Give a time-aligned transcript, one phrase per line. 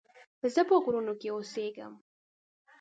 [0.53, 1.93] زه په غرونو کې اوسيږم